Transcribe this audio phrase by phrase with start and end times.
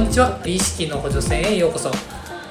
[0.00, 0.40] こんにちは。
[0.42, 1.90] 美意識の補助線へようこそ。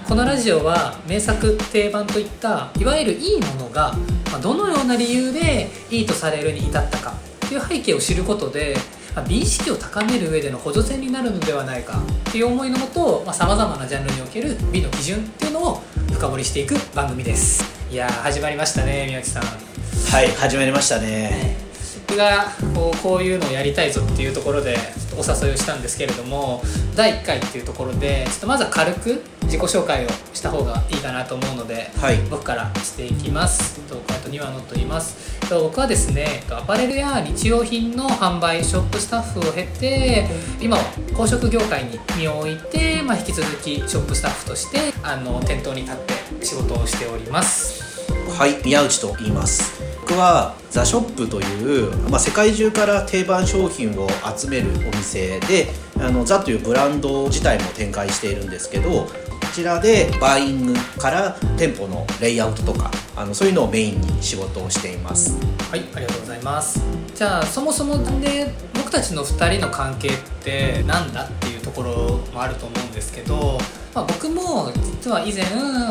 [0.08, 3.96] このラジオは名作定番といったいわゆるいいものが
[4.32, 8.78] まあどのような理由でいいとされるに至ったかという背景を知ることで
[9.16, 12.00] まあ美意識を高める上での補助線になるのではないか
[12.30, 15.82] っていう思いのもとさまざ、まなジャンルにおける美の基準っていうのを
[16.14, 17.64] 深掘りしていく番組です。
[17.90, 19.44] いやー始まりましたね宮内さん。
[19.44, 21.69] はい始まりましたね
[22.10, 24.76] 僕がこうこういうのをやりたいぞっていうところで
[25.14, 26.64] お誘いをしたんですけれども
[26.96, 32.18] 第1回っていうところでちょっとまずは軽く自己紹介をした方がいいかなと思うので、はい。
[32.30, 33.80] 僕からしていきます。
[33.88, 35.40] とあとニワノと言います。
[35.50, 40.28] と僕はですねとアパレルや日用品の販売ショップスタッフを経て
[40.62, 45.98] 今は宝飾業界に身を置いて、まあ、引き続きショップスタッフとしてあの店頭に立っ
[46.40, 47.89] て仕事をしております
[48.30, 55.68] はい宮内と言います僕はザ・ショップという、まあ、世界中から定番商品を集めるお店で
[56.00, 59.08] あのザというブランド自体も展開しているんですけどこ
[59.54, 66.82] ちらでバイイングから店舗のレイアウトとかあのそういうのをメインに仕事をしていますはい、ありがとうございます。
[67.14, 70.12] じゃあそもそもで僕たちの2人の関係っ
[70.44, 73.60] てなんだっていうところもあると思うんですけど、
[73.94, 75.44] まあ、僕も実は以前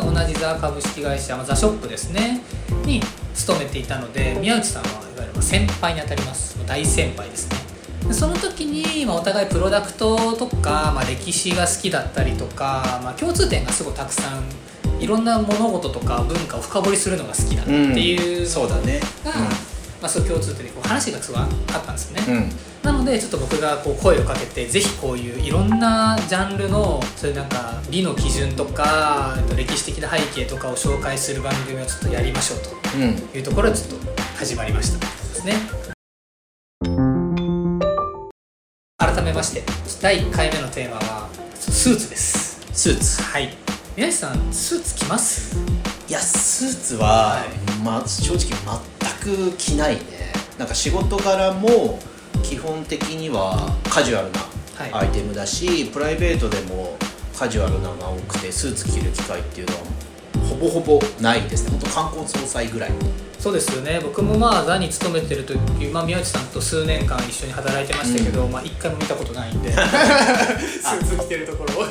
[0.02, 2.40] 同じザ株式会社まあザショップですね
[2.84, 3.00] に
[3.34, 6.58] 勤めていたので宮内さんはいわゆるまあ先輩にあたります。
[6.66, 7.56] 大先輩ですね。
[8.06, 14.44] でその時に、まあ、お互いプロダクトとか、まあ、歴史が好きだったりとか、まあ、共通点がすごいたくさん
[15.02, 19.00] いろんな物事とか文化を深掘りするのが好きだっていうそうだね。
[19.24, 19.48] が、ま
[20.02, 21.48] あ、そう共通点でこう話がすごいあっ
[21.84, 33.16] たんですよね、うん、うんなのでちょっと僕がこう声をかけてぜひこういういろんなジャンルのそういうなんか美の基準とか歴史的な背景とかを紹介する番組をちょっとやりましょううん。
[33.16, 34.98] というところでちょっと始まりました。
[34.98, 35.54] ですね。
[38.96, 39.62] 改めまして
[40.00, 42.60] 第1回目のテーマはスーツです。
[42.72, 43.22] スーツ。
[43.22, 43.56] はい。
[43.96, 45.56] 宮内さんスーツ着ます？
[46.08, 47.48] いやスーツは、はい
[47.84, 50.02] まあ、正直全く着ないね。
[50.56, 51.98] なんか仕事柄も
[52.42, 54.40] 基本的にはカジュアルな
[54.78, 54.92] はい。
[54.92, 56.96] アイテムだし、プライベートでも
[57.36, 59.80] カジュアルなのが多くてスーツ着る機会っていうのは
[60.48, 61.70] ほぼほぼないですね。
[61.70, 62.92] 本当観光総裁ぐらい。
[63.38, 64.00] そうですよね。
[64.02, 69.72] 僕もまあザに勤めてる時、まあ、宮内さんと数年間一緒に働いてましたけど、まあ一回も見たことないんで。
[69.74, 71.86] スーツ着てるところを。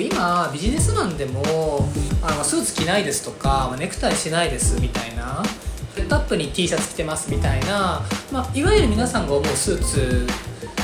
[0.00, 1.88] 今ビジネスマンでも
[2.22, 5.42] あのスーツ着ないですとかまあネクタイしないですみたいな
[6.08, 8.00] セットアップに T シャツ着てますみたいな、
[8.32, 10.26] まあ、いわゆる皆さんが思うスーツ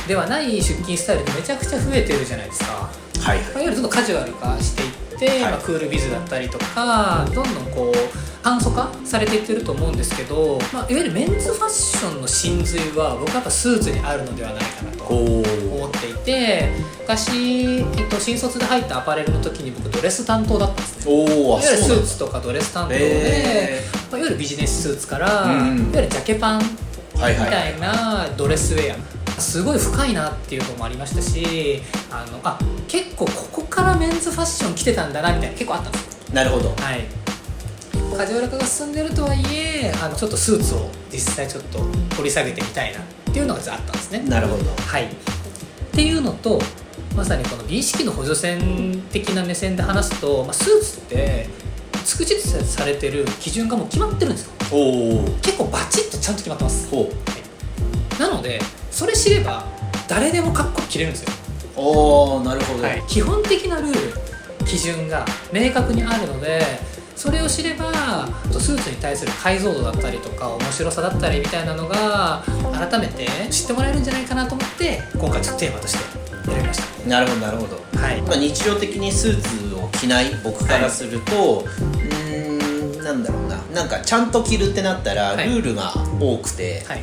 [0.06, 2.90] ではない出勤スタイルってめちゃくちゃ増えてるじゃないですか。
[3.20, 3.40] はい。
[3.40, 5.52] まあいわゆるちょっとカジュアル化していって、はい。
[5.52, 15.42] まあ、クールビズだったりとかどんどんこう簡素化されていってると思うんですけど、まあ、いわゆるメンズファッションの真髄は僕はやっぱスーツにあるのではないかなとお
[15.76, 16.68] 思っていて
[17.00, 21.14] 昔、えっと、新卒で入ったアパレルの時に僕ドレス担当だったんですね。
[21.14, 29.40] いわゆるスーツツとかドレス担当で、へまあ、いわゆるビジネススーツから、うんいわゆるジャケパンみたいなドレスウェア。
[29.40, 36.34] すごい深いなっていうのもありましたしあのあ結構ここからメンズファッション着てたんだなみたいな結構あったんですよ。
[36.34, 36.68] なるほど。
[36.68, 37.04] はい。
[38.16, 41.80] カジュアル化が進んでるとはいえあのちょっとスーツを実際ちょっと
[42.16, 44.20] 掘り下げてみたいなっていうのがあったんですね。
[44.20, 44.70] なるほど。
[44.86, 45.06] はい。
[45.06, 45.08] っ
[45.90, 46.60] ていうのと
[47.16, 51.48] まさにこの美意識の補助線的な目線で話すと、まあ、スーツって
[52.04, 54.52] 逐実されてる基準がもう決まってるんですよ。
[55.42, 56.88] 結構バチッとちゃんと決まってます。
[56.90, 57.10] ほ
[58.18, 58.60] なので
[58.90, 59.64] それ知れば
[60.08, 61.32] 誰でもカッコ着れるんですよ、
[61.76, 66.60] うおおなるほど、基本的なルール基準が明確にあるので
[67.16, 72.42] それを知ればスーツに対する解像度だったりとか面白さだったりみたいなのが
[72.72, 75.98] 改めて知ってもらえるんじゃないかなと思って今回ちょっとテーマとして
[76.46, 77.76] 選びましなるほどなるほど。
[77.92, 78.22] たはい。
[78.22, 83.56] まあ、日常的にスーツを着ない僕からすると、うーんなんだろうな。
[83.72, 85.48] なんかちゃんと着るってなったらはい。
[85.48, 87.02] ルールが多くて、はい。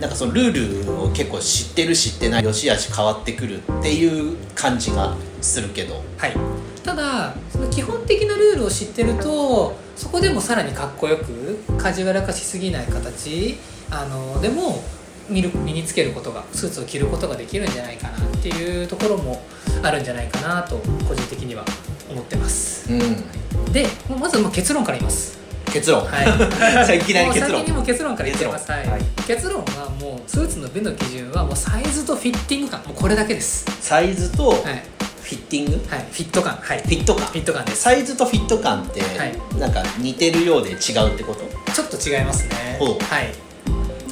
[0.00, 6.02] なんかそのルールを結構知ってる知ってない良し悪し変わってくるっていう感じがするけど。
[6.18, 6.36] はい。
[6.82, 13.56] ただその基本的なルールを知ってるとそこでもさらにかっこよくカジュアル化しすぎない形
[13.90, 14.82] あのでも
[15.30, 19.42] 身につけることがスーツを着ることができるんじゃないかなっていうところも
[19.82, 20.76] あるんじゃないかなと
[21.08, 21.64] 個人的には
[22.10, 22.92] 思ってます。
[22.92, 23.72] うん。
[23.72, 23.86] で
[24.20, 25.38] まずもう結論から言います。
[25.72, 26.98] 結論、はい。
[26.98, 27.60] いきなり結論。
[27.60, 28.80] 先にもう結論から言ってます、はい。
[28.82, 29.04] 結論はい。
[29.26, 32.80] 結論はもうスーツの美の基準はもうサイズとフィッティング感。
[32.86, 33.64] もうこれだけです。
[33.80, 36.58] サイズとフはい、ィッティング、はい、フィット感。
[36.60, 36.78] はい。
[36.82, 37.26] フィット感。
[37.26, 37.82] フィット感です。
[37.82, 39.58] サイズとフィット感って、はい。
[39.58, 41.72] なんか似てるようで違うってこと？
[41.72, 42.76] ちょっと違いますね。
[42.78, 42.88] ほう。
[43.04, 43.32] はい。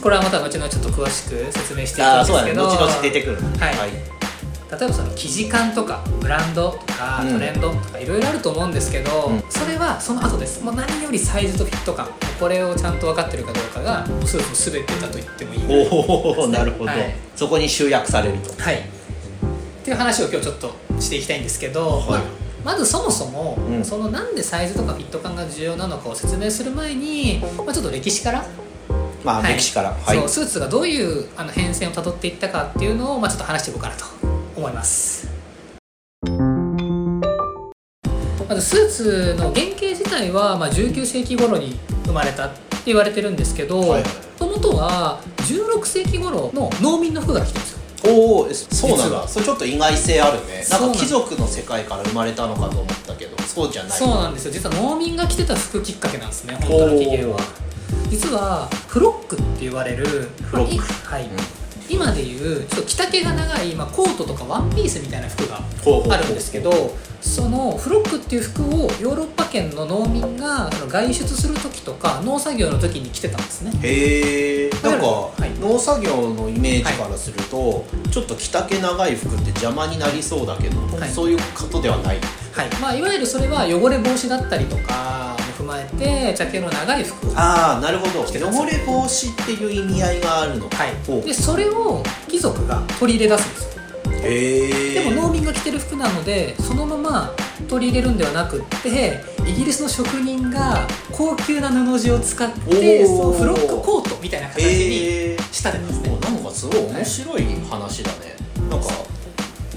[0.02, 2.68] これはまた後々ちょっと詳しく説明していくんああですけど。
[2.70, 2.90] そうだね。
[2.90, 4.11] 後々出てくるはい
[4.72, 7.34] 例えばその生地感とかブランドとかうん。
[7.34, 9.42] トレンドとかいろいろあると思うんですけど、うん。
[9.50, 10.64] それはその後です。
[10.64, 12.08] もう何よりサイズとフィット感
[12.40, 15.88] これをちゃんと分かってるかどうかがスーツの全てだと言ってもいいぐらい。
[15.90, 17.14] おおなるほど、はい。
[17.36, 18.62] そこに集約されると。
[18.62, 18.76] はい。
[18.76, 18.80] っ
[19.84, 22.08] ていう話を今日ちょっとしていきたいんですけど、はい。
[22.08, 22.20] まあ
[22.64, 23.84] まずそもそも、うん。
[23.84, 28.46] そのなんでサイズとかフィット感が重要なのかを説明する前に、まあ、ちょっと歴史から、
[29.22, 29.54] まあ、はい。
[29.54, 29.90] 歴史から。
[29.90, 30.16] はい。
[30.16, 34.22] そうスーツがどういうあの変遷をたどっていったかっていうのを、まあ、ちょっと話していこうかなと
[34.62, 35.28] 思います。
[38.48, 44.02] まずスーツの原型自体は、まあ、19世紀頃に生まれたって言われてるんですけどもはい。
[44.38, 47.78] ともとは16世紀頃の農民の服が来てるんですよ。
[48.04, 49.28] おおそうなんだ。
[49.28, 50.64] それちょっと意外性あるね。
[50.68, 53.92] なんか貴族の世界から生まれたのかと思ったけどそうじゃない。
[53.92, 54.52] そうなんですよ。
[54.52, 57.40] 実は農民が着てた服きっかけなんですね本当の起源は。
[58.10, 60.04] 実はフロックって言われる
[60.42, 60.76] フロック。
[60.76, 61.28] まあいはい、
[61.92, 73.72] 今でいうちょっと着丈が長い、まあ、コートとかワンピースみたいな服があるんですけどそのフロックっていう服をヨーロッパ圏の農民が外出する時とか農作業の時に着てたんですね。
[73.82, 75.58] へえなんか、はい。
[75.60, 81.10] 農作業のイメージからすると、ちょっと着丈長い服って邪魔になりそうだけど、はい。
[81.10, 82.18] そういうことではない。
[82.52, 82.68] はい。
[82.80, 88.20] まあ、いわゆるそれは汚れ防止だったりとかも踏まえて着丈の長い服をああなるほど。
[88.22, 90.76] 汚れ防止っていう意味合いがあるのか。
[90.78, 91.22] はい。
[91.22, 93.72] でそれを貴族が取り入れ出すんですよ。
[94.22, 97.34] でも農民が着てる服なのでそのまま
[97.68, 106.10] 取り入れるんではなくってイギリスの職人が高級な布地を使ってそのフロックコートみたいな形にへえ仕立てたんですね。
[106.20, 108.36] なんかすごい面白い話だね、
[108.70, 108.86] なんか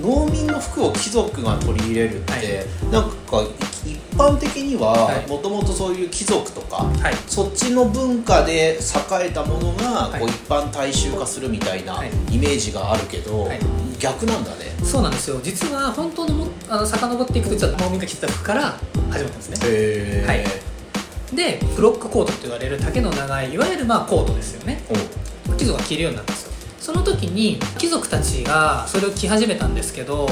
[0.02, 2.44] 農民の服を貴族が取り入れるって、はい。
[2.92, 3.44] なんか
[3.86, 5.28] 一般的にははい。
[5.28, 7.14] もともとそういう貴族とか、はい。
[7.28, 10.20] そっちの文化で栄えたものがはい。
[10.20, 12.10] こう一般大衆化するみたいなはい。
[12.32, 13.60] イメージがあるけど、はい。
[14.00, 14.76] 逆なんだね。
[14.84, 15.40] そうなんですよ。
[15.42, 19.58] 実は本当のもあの遡っていくと実は農民が着てた服から始まったんですね。
[19.64, 20.44] へえ、はい。
[21.36, 24.84] でフロックコートって言われる丈の長いいわゆるまあコートですよね。
[25.58, 26.45] 貴族が着るようになったんですよ
[26.86, 30.28] その時に貴族たちがそれを着始めたんですけど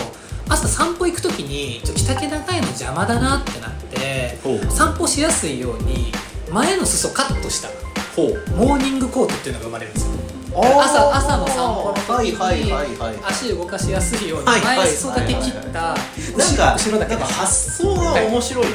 [0.47, 4.37] 朝散歩行く時にちょっと着丈長いの邪魔だなってなって
[4.69, 6.11] 散歩しやすいように
[6.51, 7.69] 前の裾カットした
[8.55, 10.12] モーニングコートっていうのが生まれるんですよ
[10.55, 13.15] 朝朝の散歩の時にはいはいはいはい。
[13.23, 17.13] 足動かしやすいようにはいはい前裾だけ切ったなんか後ろだけ。
[17.13, 18.71] なんか発想が面白いね、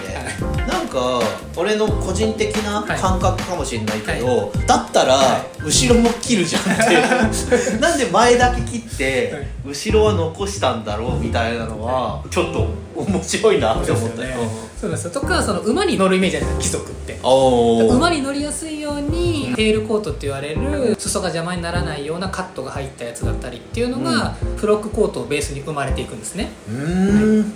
[0.68, 1.20] なんか
[1.56, 7.78] 俺の個人的な感覚かもしれないけど、だったらは後ろも切るじゃんって。
[7.80, 9.46] なんで前だけ切ってはい。
[9.66, 14.36] 後ろは残したんだろうみたいなのはちょっと面白いなって思ったよ、
[14.80, 17.18] そうですよとかその馬に乗るイメージじゃない貴族って。
[17.22, 26.50] 馬に乗りやすいようにテールコートって言われる裾が邪魔にならないようなカットが入ったやつだったりっていうのが、フロックコートをベースに生まれていくんですね。
[26.68, 27.52] うーん。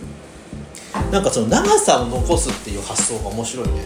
[1.12, 3.84] なんかその長さを残すっていう発想が面白いね。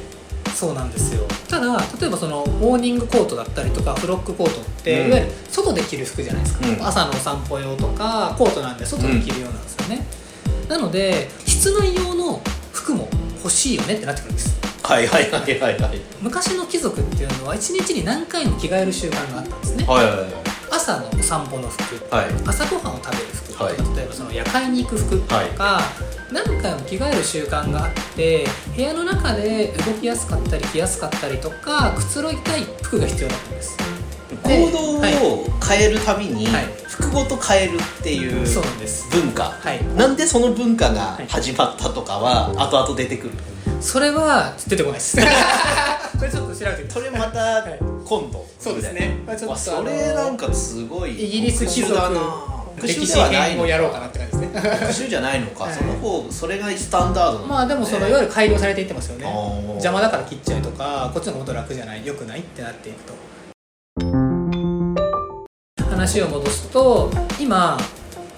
[0.55, 1.27] そうなんですよ。
[1.47, 5.09] ただ例えばそのモーニングコートだったりとかフロックコートって、うん。
[5.09, 6.87] いわゆる外で着る服じゃないですか、うん。
[6.87, 10.07] 朝のお散歩用とかコートなんで外で着るようなんですよね、
[10.71, 12.41] なので室内用の
[12.73, 13.11] 服も
[13.45, 14.56] 欲しいよねってなってくるんです
[14.87, 15.81] はいはいはいはい。
[15.81, 19.85] はい昔の貴族っていうのは一日に何回も着替える習慣があったんですね。
[19.85, 22.27] はいはい朝のお散歩の服はい。
[22.47, 23.77] 朝ごはんを食べる服とか、はい。
[23.97, 25.81] 例えばその夜会に行く服とか、
[26.31, 33.77] 何回も着替える習慣があって部屋の中で動きやすかったり着やすかったりとかくつろぎたい服が必要だったんです。
[34.43, 35.01] 行動を
[35.67, 36.65] 変えるたびにはい。
[36.87, 38.47] 服ごと変えるっていう
[39.11, 39.45] 文化。
[39.45, 39.85] はい。
[39.97, 43.33] なんでその文化が始まったとかは後々出てくる
[43.81, 45.17] それは出てこないです。
[46.19, 47.79] それちょっと調べてそれまたはい。
[48.05, 48.45] 今度。
[48.59, 49.19] そうですね。
[49.27, 52.01] まあちょっとわそれなんかすごいイギリス貴族
[52.83, 54.61] 歴史編をやろうかなって感じですね。
[54.61, 55.75] 特殊じゃないのか、はい。
[55.75, 59.27] その方それがスタンダードまあでもそのいわゆる改良されていってますよね。
[59.75, 63.15] 邪魔だから切っちゃえとかこっちの方がもっと楽じゃない良くないってなっていくと。
[65.91, 67.79] 話を戻すと今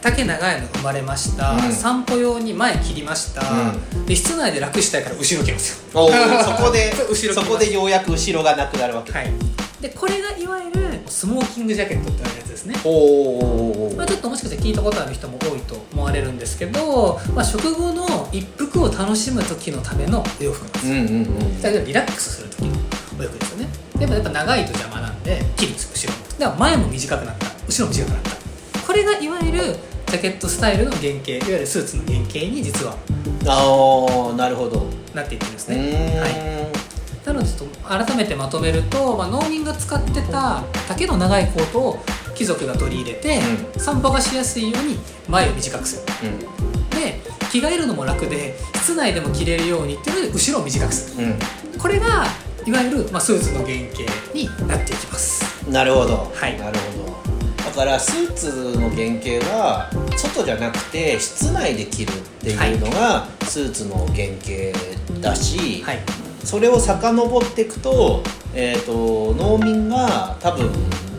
[0.03, 1.73] 丈長いの生まれました、うん。
[1.73, 6.09] 散歩用に前切りました、うで室内で楽したいから後ろ切るんですよ。
[6.45, 9.33] そこで後ろそこでようやく後ろがなくなるわけ、はい。
[9.81, 12.75] でこれがいわゆるスモーキングジャケットって言われるやつですね。
[13.97, 20.93] まあ、ちょっともしかして聞いたことある人も多いと思われるんですけど、まあ、食後の一服を楽しむ時のためのお洋服なんですよ。
[20.93, 22.77] うんうんうんリラックスする時の
[23.19, 23.69] お洋服ですよね。
[23.99, 27.47] でもやっぱ長いと邪魔なんで切るんです後ろもだから前も短くなった。
[27.67, 28.48] 後ろも短くなった
[28.89, 29.77] これがいわゆる
[30.07, 32.97] ジャケットスタイルの原型いわゆるスーツの原型に実は
[33.47, 34.87] ああなるほど。
[35.15, 36.21] なっていってるんですね、ん。
[36.21, 41.99] はい、なのでちょっと改めてまとめると、まあ、農民が使ってた丈の長いコートを
[42.35, 43.41] 貴族が取り入れて、
[43.77, 46.31] 散歩がしやすいように前を短くする。
[46.31, 46.39] うん。
[46.91, 51.27] で着替えるのも楽で室内でも着れるようにっていうので後ろを短くする。
[51.27, 51.39] うん。
[51.79, 52.27] これが
[52.67, 55.69] いわゆる、まあ、スーツの原型になっていきます。
[55.71, 56.59] なるほど、はい。
[56.59, 57.28] なるほど
[57.65, 65.99] だからスーツの原型は外じゃなくて室内で着るっていうのがスーツの原型だし、はい。
[66.45, 68.23] それを遡っていくと,、
[68.55, 70.73] えー、と農民が多分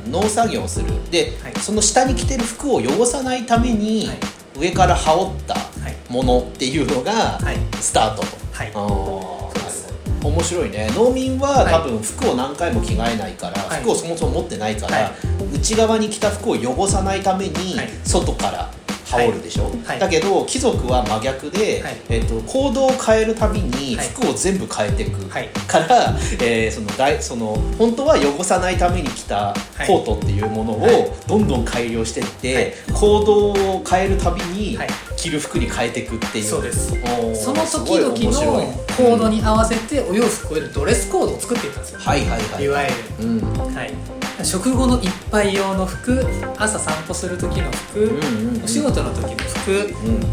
[0.10, 0.88] 農作業をする。
[1.12, 1.54] で、はい。
[1.60, 4.18] その下に着てる服を汚さないために、はい。
[4.60, 6.12] 上から羽織ったはい。
[6.12, 7.58] ものっていうのがはい。
[7.80, 8.22] スタート。
[8.24, 8.28] と。
[8.52, 9.39] はい
[10.24, 10.90] 面白いね。
[10.96, 11.74] 農民ははい。
[11.74, 13.82] 多分服を何回も着替えないから、はい。
[13.82, 15.56] 服をそもそも持ってないから、はい。
[15.56, 17.90] 内側に着た服を汚さないためにはい。
[18.04, 18.72] 外から
[19.12, 20.00] 羽織るでしょ、はい。
[20.00, 21.98] だけど貴族は真逆で、はい。
[22.10, 24.08] えっと行動を変えるたびにはい。
[24.08, 25.30] 服を全部変えていく。
[25.30, 25.50] はい。
[25.68, 29.54] から、えーその大その本当は汚さないために着た
[29.88, 30.96] コートっていうものはい。
[30.96, 34.88] をどんどん改良していって、行動を変えるたびにはい。
[35.18, 36.90] 着る服に変えていくっていう、そうです。
[37.44, 42.68] その時々のコードに合わせてお洋服をドレスコードを作っていったんですよ、はいはいはいい。
[42.70, 42.82] わ
[43.20, 43.40] ゆうん。
[43.40, 43.94] る、はい、
[44.46, 46.26] 食後の一杯用の服
[46.58, 48.64] 朝散歩する時の服、うんうんうん。
[48.64, 49.84] お仕事の時の服、うん。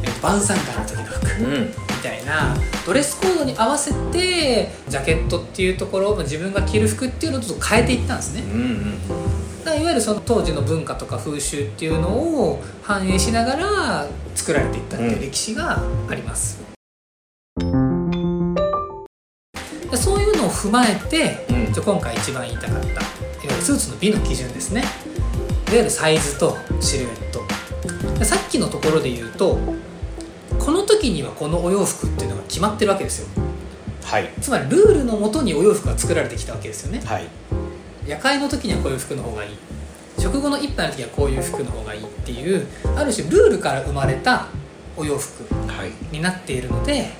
[0.04, 1.66] えっと晩餐会の時の服うん。
[1.66, 1.72] み
[2.02, 8.42] たいなドレスコードに合わせてジャケットっていうところまあ自分が着る服っていうのをちょっと変えていったんですね。
[8.42, 9.64] うんうん。
[9.64, 16.60] だいわゆるその当時の文化とか風習っていうのを反映しながら作られていったっていう歴史があります、
[19.90, 21.72] でそういうのを踏まえて、うん。
[21.72, 23.15] じゃあ今回一番言いたかった
[23.60, 24.80] スーツの美の基準ですね。
[24.80, 27.42] いわゆるサイズとシルエット。
[28.18, 29.58] でさっきのところで言うと
[30.58, 33.28] この時にはこのお洋服っていうのが決まってるわけですよ。
[34.04, 34.30] はい。
[34.40, 37.00] つまりルールのもとにお洋服が作られてきたわけですよね。
[37.04, 37.28] はい。
[38.06, 39.56] 夜会の時にはこういう服の方がいい。
[40.18, 44.46] 食後の一杯の時はこういう服の方がいいっていうある種ルールから生まれた
[44.96, 45.90] お洋服はい。
[46.10, 47.10] になっているので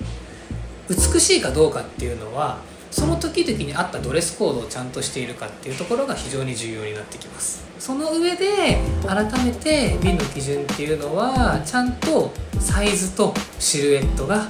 [0.88, 2.60] 美しいかどうかっていうのは
[2.96, 7.62] その時々に合ったドレスコードをちゃんとしているかっていうところが非常に重要になってきます。
[7.78, 14.48] その上で改めて美の基準っていうのはちゃんとサイズとシルエットが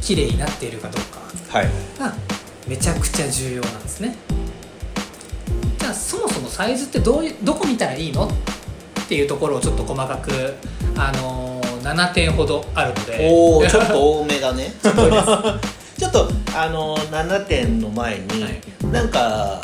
[0.00, 1.68] 綺麗になっているかどうかはい。
[1.98, 2.14] が
[2.68, 4.14] めちゃくちゃ重要なんですね。
[5.80, 10.30] じゃあそもそもサイズってどういうどこ見たらいいのっていうところをちょっと細かく、
[10.96, 13.28] あのー7点ほどあるので。
[13.32, 14.72] おおちょっと多めだね
[16.00, 18.86] ちょっとあの7点の前に、はい。
[18.86, 19.60] なんか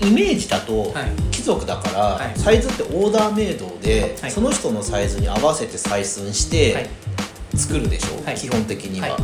[0.00, 1.10] イメージだと、はい。
[1.32, 2.38] 貴族だから、はい。
[2.38, 4.30] サイズってオーダーメイドで、はい。
[4.30, 6.90] その人のサイズに合わせて採寸して、はい。
[7.56, 8.36] 作るでしょ、はい。
[8.36, 9.08] 基本的には。
[9.08, 9.16] は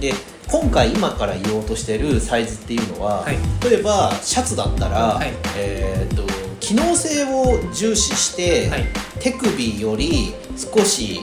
[0.00, 0.14] で
[0.50, 3.36] 今回今から言おうとしてるサイズっていうのは、はい。
[3.68, 5.30] 例えばシャツだったら、はい。
[5.58, 6.22] えー、と
[6.58, 8.86] 機能性を重視して、はい。
[9.20, 11.20] 手首より少し、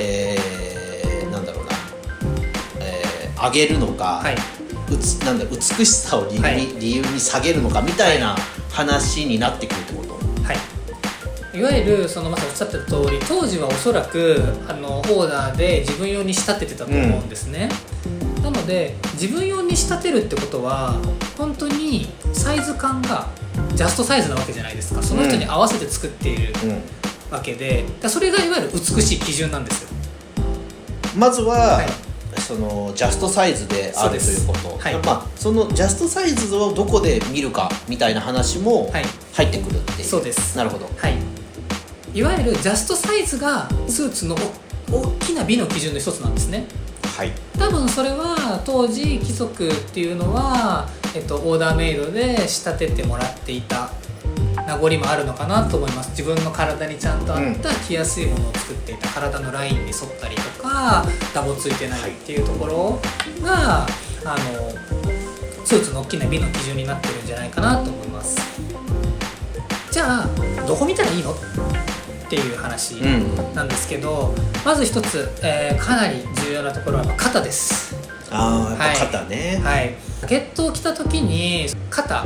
[0.00, 0.53] えー
[3.46, 4.34] 上げるのか、はい。
[4.92, 6.66] うつなんだ美しさを理由に,、はい。
[6.80, 8.36] 理由に下げるのかみたいな
[8.70, 10.52] 話になってくるってこと、は
[11.54, 17.68] い、いわゆるそのまさにおっしゃってた通り当時はおそらくあのオーダーで自分用に仕立ててたと思うんですね、
[18.42, 21.00] なので自分用に仕立てるってことは
[21.38, 23.28] 本当にサイズ感が
[23.74, 25.02] ジャストサイズなわけじゃないですか。
[25.02, 26.82] その人に合わせて作っているうん。
[27.30, 29.88] わけで、だそれがいわゆる美しい基準なんですよ。
[31.16, 32.03] まずは、はい
[32.46, 34.78] そのジャストサイズであるということ。
[34.78, 34.94] はい。
[34.96, 39.04] まあ、そのジャストサイズをどこで見るかみたいな話もはい。
[39.32, 40.56] 入ってくるっていう、そうです。
[40.56, 40.88] なるほど。
[40.96, 41.14] はい。
[42.14, 44.36] いわゆるジャストサイズがスーツの
[44.92, 46.66] お大きな美の基準の一つなんですね。
[47.16, 47.32] はい。
[47.58, 53.90] 多分それは当時貴族っていうのは、えっと、オーダーメイドで仕立ててもらっていた
[54.66, 56.10] 名残もあるのかなと思います。
[56.10, 59.08] 自分の体にちゃんと合った着やすいものを作っていた。
[59.08, 61.04] 体のラインに沿ったりとか
[61.34, 63.00] ダボついてないっていうところ
[63.42, 63.86] が、
[64.24, 64.72] あの
[65.64, 68.38] スーツの大きな美の基準になってるんじゃないかなと思います。
[69.90, 70.28] じゃあ
[70.66, 71.36] どこ見たらいいのっ
[72.28, 73.54] ていう話うん。
[73.54, 77.94] なんですけど、まず一つ、えーかなり重要なところは肩です。
[78.30, 78.96] あはい。
[78.96, 79.94] 肩ね、はい。
[80.20, 82.24] ジャケットを着た時に肩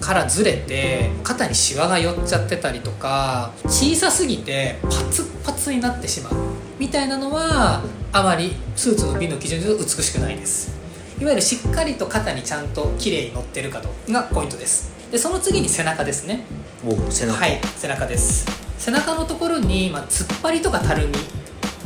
[0.00, 6.34] からずれて肩にシワが寄っちゃってたりとか小さすぎてパツッパツになってしまう。
[6.78, 10.78] みたいなのはあまりスーツの美の基準で美しくないです。
[11.20, 14.90] いわゆるしっかりと肩にちゃんと綺麗に乗ってるかどうかがポイントです。
[15.12, 16.44] でその次に背中ですね。
[16.84, 18.46] お背中、はい背中です。
[18.78, 21.12] 背中のところに、まあ、突っ張りとかたるみ。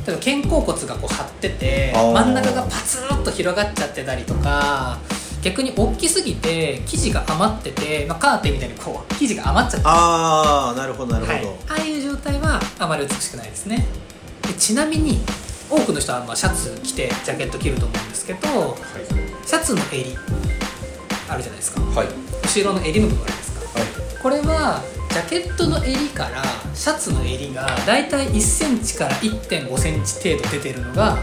[0.07, 4.99] 例えば肩甲骨がこう張ってて真ん中がパツンと広がっちゃってたりとか
[5.45, 13.85] 逆に大きすぎて生地が余ってて、まあ、カーテンみたいにこう生地が余っちゃってああなるほどなるほど、はい、ああいう状態はあまり美しくないですね。
[14.49, 15.21] でちなみに
[15.71, 18.39] 多くの人はまあシャツ着てジャケット着ると思うんですけど
[19.45, 20.17] シャツの襟
[21.29, 21.81] あるじゃないですか。
[21.81, 22.09] はい。
[22.43, 23.79] 後ろの襟の部分あるじゃないですか。
[23.79, 24.23] はい。
[24.23, 26.43] これはジャケットの襟から
[26.75, 31.23] シャツの襟がだいたい1センチから1 5センチ程度出てるのがま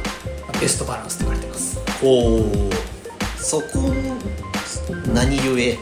[0.56, 1.80] あベストバランスと言われてます。
[2.00, 3.01] ほう
[3.42, 3.92] そこ
[5.14, 5.56] 何故？
[5.56, 5.78] で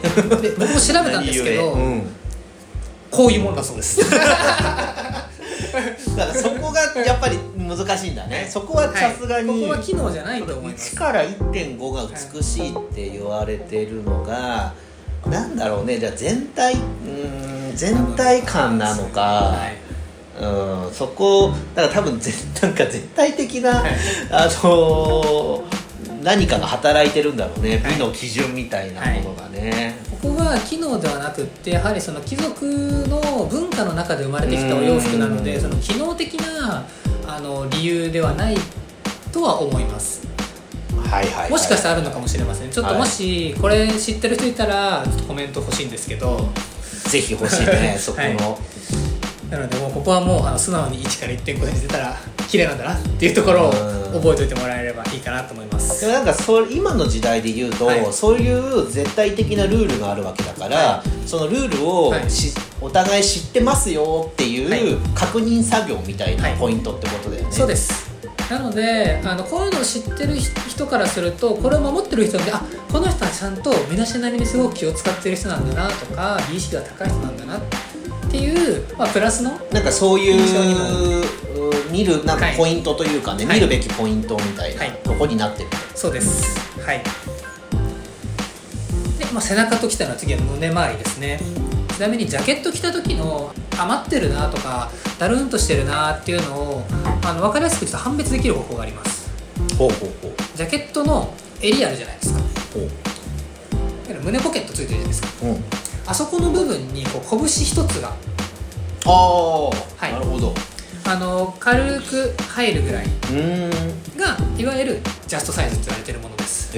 [0.57, 2.03] 僕も調べたんですけど、うん。
[3.11, 3.99] こういうものだそうです。
[4.09, 5.25] だか
[6.15, 9.59] らそこがやっぱり難しいんだね、そこはさすがに、はい。
[9.61, 10.95] ここは機能じゃないと思います。
[10.95, 14.73] 1から1.5が美しいって言われてるのが、
[15.25, 15.99] なんだろうね。
[15.99, 20.43] じゃあ全体うーん全体感なのか、はい。
[20.43, 20.93] うん。
[20.93, 23.91] そこだから多分ぜ なんか絶対的な、はい。
[24.31, 25.78] あのー
[26.23, 27.93] 何かが働いてるんだろうねはい。
[27.93, 35.43] 美の基準みたいなものがね、ここは機能ではなくってやはりその貴族の文化の中で生まれてきたお洋服なのうん。
[35.43, 36.85] でその機能的な
[37.27, 38.55] あの理由ではない
[39.31, 40.27] とは思います。
[41.09, 41.51] はいはいはい。
[41.51, 42.69] もしかしたらあるのかもしれません。
[42.69, 42.99] ちょっとはい。
[42.99, 46.49] もしこれ知ってる人いたらちょっとコメント欲しいんですけど。
[47.09, 48.57] ぜひ欲しいね そこの、は
[49.49, 52.17] なのでもうここはもうあの素直に1から1.5センチ出たら
[52.49, 53.99] 綺麗なんだなっていうところをうん。
[54.09, 56.01] 覚えておいてもらえればいいかなと思います。
[56.01, 58.11] でもなんかそ今の時代で言うと、はい。
[58.11, 62.29] そういう絶対的なルールがあるわけだから、はそのルールをはい。
[62.29, 62.51] し、
[62.81, 64.53] お互い知ってますよってはい。
[64.53, 66.57] いう確認作業みたいなはい。
[66.57, 68.09] ポイントってことだよね、そうです。
[68.49, 77.61] なのであのこういうのを知ってる人からするとこれを守ってる人であこの人はちゃんと身だしなみにすごく気を使ってる人なんだなとか美意識が高い人なんだなっ
[78.31, 81.23] ていう、まあ、プラスのなんかそういう
[81.91, 82.57] 見るなんかはい。
[82.57, 83.55] ポイントというかね、はい。
[83.55, 84.91] 見るべきポイントみたいなはい。
[85.03, 86.59] とこになってる、そうです。
[86.79, 87.03] はい。
[89.17, 91.39] で、まあ、背中ときたのは次は胸周りですね。
[91.95, 96.83] ちなみにジャケット着た時の余ってるなとかだるんとしてるなっていうのを
[97.23, 99.29] あの分かりやすくちょっと判別できる方法があります。
[99.77, 100.57] ほうほうほう。
[100.57, 102.39] ジャケットの襟あるじゃないですか。
[104.23, 105.27] 胸ポケットついてるじゃないですか。
[105.43, 105.63] うん。
[106.07, 108.09] あそこの部分にこう拳一つが
[109.05, 109.71] ああ、は
[110.07, 110.13] い。
[110.13, 110.53] なるほど
[111.09, 113.05] あの軽く入るぐらい
[114.15, 116.71] がいわゆるジャストサイズって言われてるものです。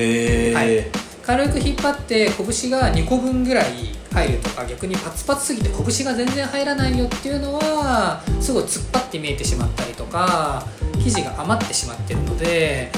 [0.55, 0.85] はい。
[1.21, 3.65] 軽く引っ張って拳が2個分ぐらい
[4.13, 10.65] 入るとか逆にパツパツすぎて拳が全然入らないよっていうのはすごい突っ張って見えてしまったりとか
[11.03, 12.91] 生地が余ってしまってるので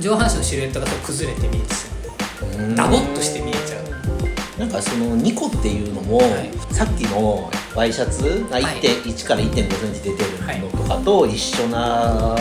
[0.00, 1.96] 上半身のシルエットが崩れて見えてしま
[2.72, 2.74] う。
[2.74, 3.89] ダボっとして見えちゃう
[4.60, 6.74] なんかその2個っていうのも、はい。
[6.74, 8.64] さっきのワイシャツがはい。
[8.64, 12.36] 1.1から1.5センチ出てるのとかと一緒な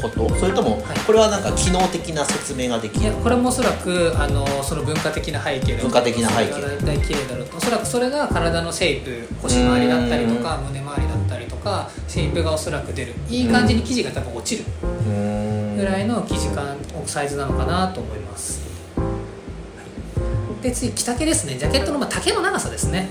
[0.00, 0.98] こと、それともはい。
[1.06, 3.02] これはなんか機能的な説明ができる？
[3.02, 7.58] いやこれもおそらくあのその文化的な背景文化的な背景大体綺麗だろうと。
[7.58, 13.12] おそらくそれが体のシェイプ腰回りだったりとか胸回りだったりとかシェイプがおそらく出る。
[13.28, 14.64] いい感じに生地が多分落ちる
[15.76, 18.75] ぐらいの生地感サイズなのかなと思います、はい
[20.62, 21.56] で次着丈ですね。
[21.56, 23.08] ジャケットのまあ丈の長さですね。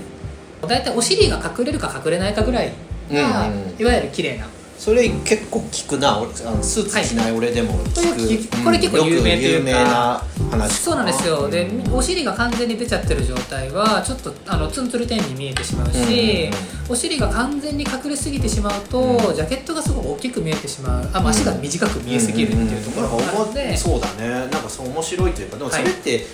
[0.66, 2.72] 大体お尻が隠れるか隠れないかぐらい
[3.12, 4.46] が、うんうんいわゆる綺麗な。
[4.78, 6.18] それ結構聞くな。
[6.18, 8.64] 俺あのスーツ着ない俺でも聞く、これ聞く。
[8.64, 9.70] これ結構有名というか。
[9.70, 11.48] よく有名な話そうなんですよ。
[11.48, 16.50] でお尻が完全に出ちゃってる状態はちょっとあのツンツルテンに見えてしまうし、
[16.90, 19.34] お尻が完全に隠れすぎてしまうと、うん。
[19.34, 21.10] ジャケットがすごく大きく見えてしまう。
[21.12, 24.28] あ、まあ、足が短く見えすぎるっていうところがあるので、そうだね。
[24.28, 25.82] なんかそう面白いというかでもはい。
[25.82, 26.28] それって、そ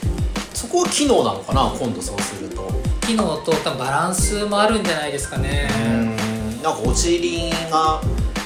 [0.73, 2.73] こは機能なのかな今度そうすると。
[3.03, 6.17] 機能と多分バランスもあるんじゃないですかね、うん。
[6.63, 8.01] なんかお尻が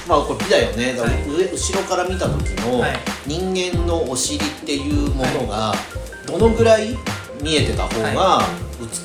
[0.07, 1.29] まあこれ美だよね、だからはい。
[1.29, 2.99] 上後ろから見た時のはい。
[3.25, 5.73] 人間のお尻っていうものが
[6.25, 6.97] どのぐらい
[7.41, 8.41] 見えてた方が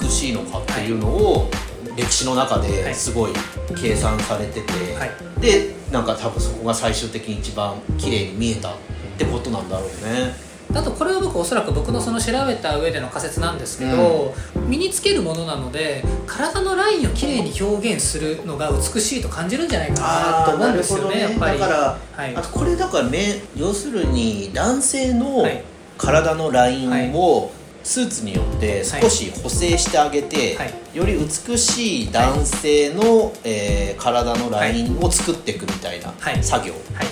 [0.01, 1.49] 美しいのかっていうのを
[1.97, 3.33] 歴史の中ですごい
[3.81, 5.41] 計算されてて、はい。
[5.41, 8.75] でなんか多分そこが最終的に一番綺麗に見えたっ
[9.19, 10.52] てことなんだろうね。
[10.75, 14.35] あとこれは僕おそらく僕のその調べた上での仮説なんですけど、
[14.69, 21.59] 身につけるものなので体のラインをきれいに表現するのが美しいと感じるんじゃないかなと思うんですよねやっぱり。
[21.59, 22.37] だから、はい。
[22.37, 25.63] あとこれだからめ要するに男性のはい。
[25.99, 27.53] 体のラインを
[27.85, 30.97] スーツによって少し補正してあげて、はい。
[30.97, 36.43] より美しい男性の、えー体のラインを作っていくみたいなはい。
[36.43, 37.07] 作業、はい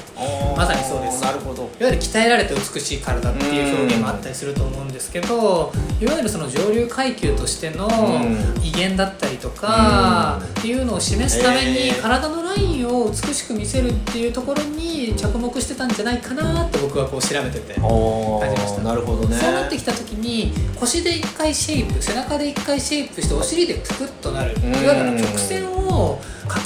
[0.56, 1.22] まさにそうです。
[1.22, 1.62] なるほど。
[1.62, 8.36] いわゆる鍛えられて美しい体っていう表現もあったりすると思うんですけどいわゆるその上流階級としてのん。
[8.62, 10.46] 威厳だったりとかうん。
[10.46, 18.82] っていうのを示すために体のラワインを美しく見せるっていうところに着目してたんじゃないかなって僕はこう調べててお感じました。
[18.82, 19.36] なるほどね。
[19.36, 24.52] そうなってきた時に腰で1回シェイプ背中で1回シェイプしてお尻でプクッとなる。
[24.58, 24.72] いん。
[24.86, 26.18] わゆる曲線を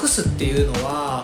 [0.02, 1.22] 隠すっていうのは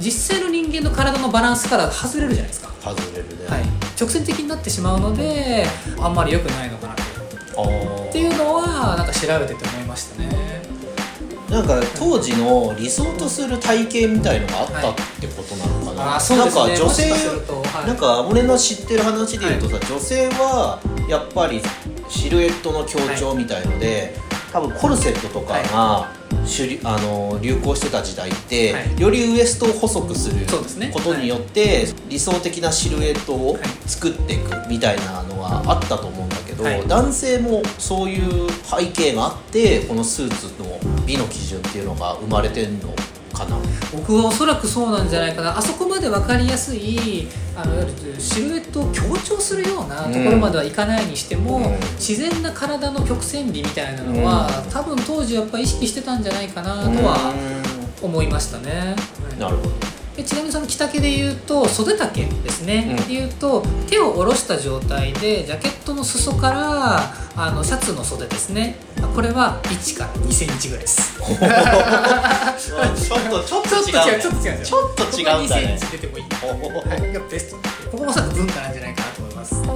[0.00, 3.62] 実際の人間の体のバランスから外れるじゃないですか、外れるね、はい、
[3.98, 5.66] 直線的になってしまうので
[6.00, 6.96] あんまり良くないのかなっ
[8.12, 8.38] ていう。
[8.38, 10.28] のはなんか調べてて思いましたね。
[11.50, 16.62] なんか当時の理想とする体型みたいのがあったってことなのかな、あーそうですね。
[16.62, 17.86] なんか女性もしかするとはい。
[17.88, 21.62] なんか俺の知ってる話で言うとさ、女性はやっぱり
[22.08, 24.14] シルエットの強調みたいので、
[24.52, 26.10] 多分コルセットとかが
[26.44, 29.00] 主流,、あの流行してた時代って、はい。
[29.00, 30.46] よりウエストを細くする
[30.92, 36.86] ことによって、理想的なシルエットをはい作っていくみたいなのがあったと思うんだけど、はい。
[36.88, 42.88] 男性もそういう背景があってこのスーツの美の基準っていうのが生まれてんの
[43.32, 43.58] かな？
[43.92, 45.58] 僕はおそらくそうなんじゃないかな。
[45.58, 47.28] あそこまで分かりやすい
[47.60, 57.34] あのシルエットを強調するようなところまではいかないにしても、うん自然な体の曲線美みたいなのは、うん多分当時やっぱ意識してたんじゃないかなとは
[58.00, 58.94] 思いましたね。
[59.32, 59.87] うんなるほど。
[60.18, 63.06] でちなみにその着丈で言うと袖丈ですね、うん。
[63.06, 68.74] で言うと手を下ろした状態でジャケットの裾からあのシャツの袖ですね。
[69.14, 71.14] これは1から2センチぐらいです。
[71.14, 75.78] ちょっとちょっと違う、ね、ちょっと違うちょっと違うんだね。
[75.78, 76.28] ここ2センチ出てもいい、は
[76.96, 77.56] い、がベスト。
[77.92, 79.66] ここもおそらく文化なんじゃないかなと思います、はい、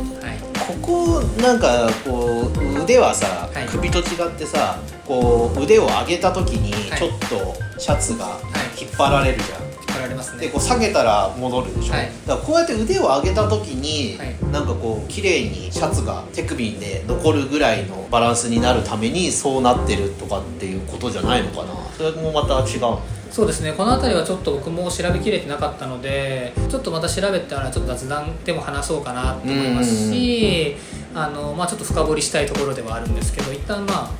[0.58, 3.66] ここなんかこう腕はさ、はい。
[3.68, 6.98] 首と違ってさこう腕を上げた時にはい。
[6.98, 8.82] ちょっとシャツがい。
[8.82, 9.71] 引っ張られるじゃん、引っ
[10.02, 10.40] 張られますね。
[10.40, 12.10] でこう下げたら戻るでしょ、はい。
[12.26, 14.34] だからこうやって腕を上げた時に、はい。
[14.52, 21.74] なんかこう綺麗にシャツが手首で残るぐらいのバランスになるためにそうなってるとかっていうことじゃないのかな。
[21.96, 23.02] それもまた違うの？
[23.30, 23.72] そうですね。
[23.72, 30.76] この辺りはちょっと僕も調べきれてなかったのでちょっとまた調べたらちょっと雑談でも話そうかなと思いますし
[31.14, 34.10] あの、まあ、ちょっと深掘りしたいところではあるんですけど一旦まあ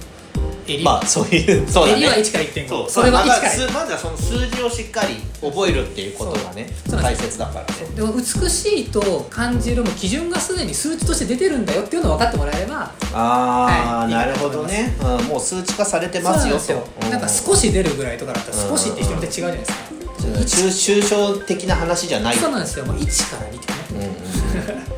[0.74, 2.02] 襟、まあそういう そうだね。
[2.02, 2.90] 襟は1から1.5そう。
[2.90, 7.66] それは1まあからまずまずはその数字をしっかり覚えるっていうことがね大切だからね。
[7.94, 14.10] でも美しいと感じるもう基準がすでに数値として出てるんだよっていうのを分かってもらえればああ、はい。
[14.10, 19.78] なるほどね、うん、もう数値化されてますよそうなんなんか少し出るぐらいとかだったら少しって人によって違うじゃないですか。
[19.90, 22.36] うん抽抽象的な話じゃない。
[22.36, 22.84] そうなんですよ。
[22.84, 23.82] もう1から2ってね。
[23.90, 24.91] うんうんで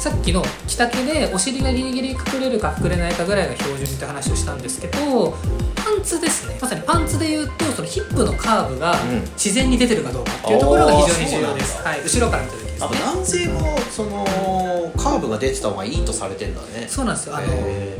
[0.00, 5.34] さっきの着丈でお尻がギリギリ隠れるか隠れないかぐらいが標準って話をしたんですけど
[5.76, 6.58] パンツですね。
[6.60, 9.20] まさにパンツで言うとそのヒップのカーブがうん。
[9.32, 12.78] 自然に出てるかどうかっていうところが非常に重要です、うなんだはい、後ろから見た時ですね。
[12.80, 16.86] ぱ男性もそのカーブが出てた方がいいとされてんだね。
[16.88, 17.36] そうなんですよ。
[17.36, 17.46] あの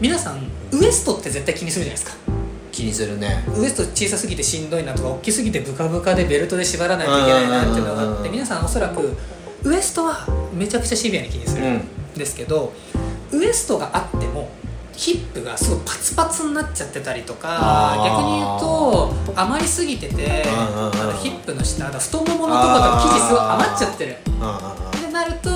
[0.00, 0.38] 皆さん
[0.72, 2.30] ウエストって絶対気にするじゃないですか。
[2.72, 3.44] 気にするね。
[3.56, 9.16] ウエスト小さすぎてしんどいなとか大きすぎてブカブカでベルトで縛らないといけないなっていうのがあって皆さんおそらく
[9.64, 11.83] ウエストはめちゃくちゃシビアに気にするん。
[12.16, 12.73] ですけど、
[13.33, 14.51] ウエストがあっても
[14.92, 20.44] ヒップがすごいパツパツになっちゃってたりとか逆に言うと余りすぎてて
[21.23, 24.16] ヒップの下太もものとことか生地すごい余っちゃってる。
[24.27, 24.53] うんうんうん。
[24.53, 25.51] ってなると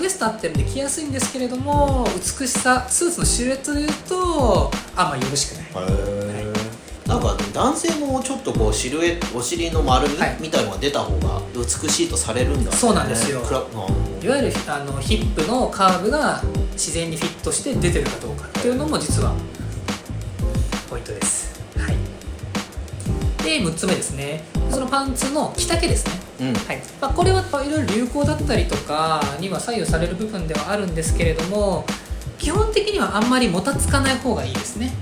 [0.00, 6.41] ウエスト合ってるんで着やすいんですけれども美しさスーツのシルエットで言うとあんまよろしくない
[7.12, 10.36] なんか男性もちょっとこうシルエットお尻の丸みはい。
[10.40, 12.76] みたいのが出た方が美しいとされるんだね。
[12.76, 13.42] そうなんですよ。
[14.22, 19.34] いわゆるあのヒップのカーブが自然にフィットして出てるかどうかっていうのも実は
[20.88, 21.60] ポイントです。
[21.76, 21.96] はい、
[23.44, 24.44] で6つ目ですね。
[24.70, 26.54] そのパンツの着丈ですね、うん。
[26.54, 26.80] はい。
[26.98, 31.84] まあ、これはいろいろ流行だったりとかには左右される部分ではあるんですけれども
[32.38, 34.92] 基本的にはあんまりもたつかない方がいいですね。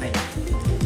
[0.00, 0.10] はい、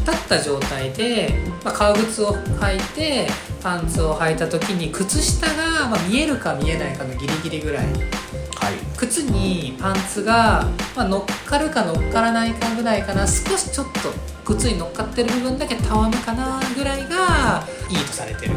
[0.02, 1.34] 立った状態で、
[1.64, 3.28] まあ、革靴を履いて
[3.62, 7.86] パンツを履いた時に靴下が、まあ、見えるか見えないかのギリギリぐらい。
[7.86, 8.74] はい。
[8.96, 13.26] 靴にパンツが、まあ、乗っかるか乗っからないかぐらいかな。
[13.26, 14.12] 少しちょっと
[14.44, 18.54] 靴に乗っかってる部分だけたわむかなぐらいがいいとされてる。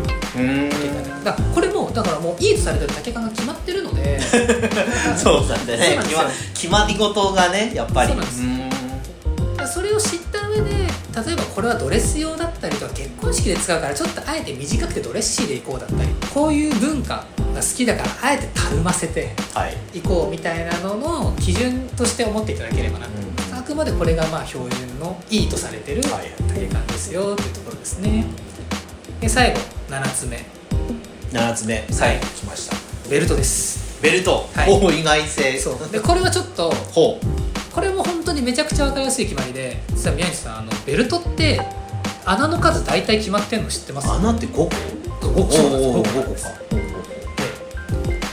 [1.23, 4.19] だからこれもだからもういいとされてる丈感が決まってるので。
[5.17, 5.99] そうなんだね。
[6.53, 8.09] 決まり事がねやっぱり。
[8.09, 9.73] そうなんです。
[9.73, 10.17] それを知
[11.15, 19.97] 例えばこれはドレス用だったりとか結婚式で使うからちょっとあえて短くてドレッシーでいこうだったりこういう文化が好きだからあえてたるませてはい。
[19.97, 23.07] いこうみたいなのの基準として思っていただければな、
[23.57, 26.45] あくまでこれがまあ標準のいいとされてるはい。
[26.53, 28.25] 丈感ですよというところですね。
[29.21, 30.45] で最後7つ目。
[31.31, 31.85] 7つ目。
[31.89, 32.75] 最後来ました。
[33.09, 34.01] ベルトです。
[34.01, 34.71] ベルト、はい。
[34.71, 35.57] お意外性。
[35.57, 35.91] そう。
[35.91, 37.44] でこれはちょっとほう
[37.75, 41.59] これも本当にめちゃくちゃ分かりやすい決まりで実は宮西さんあのベルトって
[42.25, 44.09] 穴の数大体決まってんの知ってます？
[44.09, 44.69] 穴って5個
[45.19, 45.51] ？5個。
[45.51, 45.89] そうなんです。
[45.89, 46.39] おー5個5個か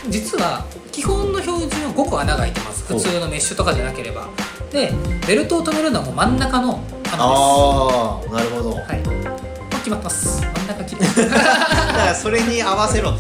[0.05, 2.85] で実は基本の標準は5個穴が開いてます。
[2.85, 4.29] 普通のメッシュとかじゃなければ。
[4.71, 4.93] で
[5.27, 7.13] ベルトを止めるのはもう真ん中の穴です。
[7.19, 9.22] ああなるほど、はい
[9.83, 10.41] 決まってます。
[10.41, 11.43] 真ん中切ってだか
[12.07, 13.19] らそれに合わせろと。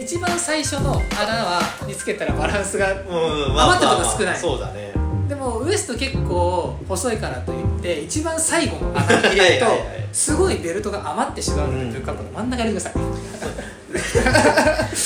[0.00, 4.38] 一番最初の穴はにつけたらバランスがうん余ったとこ少ない。
[4.38, 4.92] そうだね。
[5.28, 9.66] でもウエスト結構細いからといって一番最後の穴に入れると
[10.12, 12.30] すごいベルトが余ってしまうというかこの。
[12.30, 13.02] 真ん中に入れてください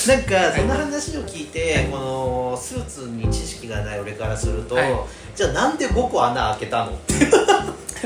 [0.07, 4.93] なんかその話を聞いて、このスーツに知識がない俺からすると、はい。
[5.35, 6.91] じゃあなんで5個穴開けたの？
[6.91, 7.13] って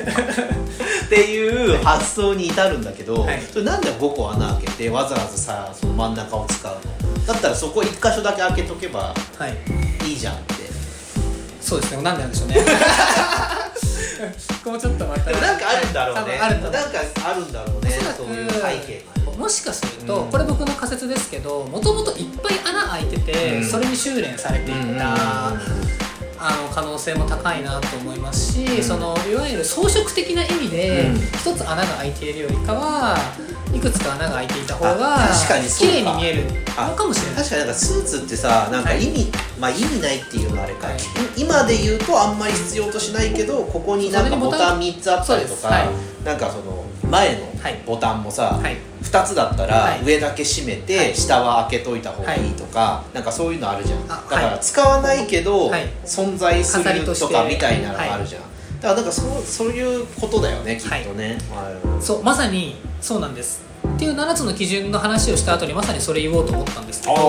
[0.02, 3.42] っていう発想に至るんだけど、はい。
[3.42, 7.26] それなんで5個穴開けてわざわざさその真ん中を使うの？
[7.26, 10.10] だったらそこ1箇所だけ開けとけばはい。
[10.10, 10.54] いいじゃんって。
[11.62, 12.04] そうですね。
[12.04, 12.56] なんでなんでしょうね。
[14.74, 15.32] もちょっとまた。
[15.32, 16.80] なんかあるんだろうね、あるなんか
[17.26, 20.32] あるんだろうねおそういう背景がもしかすると、うん。
[20.32, 23.66] これ僕の仮説ですけどもともといっぱい穴開いてて、うん。
[23.66, 25.54] それに修練されていった、
[26.46, 28.84] あの可能性も高いなと思いますし、うん。
[28.84, 31.16] そのいわゆる装飾的な意味でうん。
[31.16, 33.16] 一、つ穴が開いているよりかは
[33.74, 35.94] いくつか穴が開いていた方があ確かにそうか。
[35.94, 37.36] 綺麗に見えるのかもしれない。
[37.38, 40.98] 確かになんかスーツってさなんか意味、まあ意味ないっていうのはあれか、はい。
[41.36, 45.92] 今で言うとあんまり必要としないけどここになんかボタン3つあったりとか、は
[46.24, 47.82] なんかその前のはい。
[47.86, 48.78] ボタンもさ、はい。
[49.02, 50.04] 2つだったらはい。
[50.04, 51.16] 上だけ閉めて、はい。
[51.16, 54.00] 下は開けといた方がいいとか、なんかそういうのあるじゃん。
[54.04, 55.88] あだからはい使わないけど、はい。
[56.06, 58.42] 存在するとかみたいなのがあるじゃん、
[58.84, 62.04] だからなんかそうそういうことだよねきっとね、はい。
[62.04, 63.64] そうまさにそうなんです。
[63.96, 67.22] っていう7つの基準の話をした後にまさにそれ言おうと思ったんですけああど